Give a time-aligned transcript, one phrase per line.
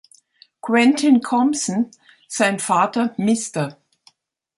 [0.61, 1.91] Quentin Compson,
[2.27, 3.75] sein Vater Mr.